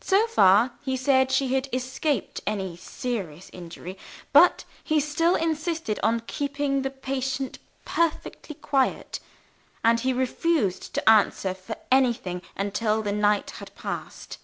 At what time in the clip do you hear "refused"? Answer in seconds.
10.12-10.92